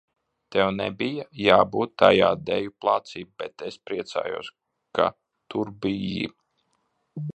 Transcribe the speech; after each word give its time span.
Tev 0.53 0.69
nebija 0.77 1.25
jābūt 1.47 1.93
tajā 2.03 2.29
deju 2.47 2.73
placī, 2.85 3.21
bet 3.43 3.67
es 3.69 3.77
priecājos, 3.91 4.51
ka 5.01 5.07
tur 5.55 5.75
biji. 5.85 6.27